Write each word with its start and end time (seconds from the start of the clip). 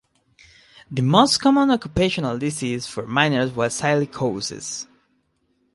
The 0.89 1.03
most 1.03 1.39
common 1.39 1.69
occupational 1.69 2.39
disease 2.39 2.87
for 2.87 3.05
miners 3.05 3.51
was 3.51 3.79
silicosis. 3.79 4.87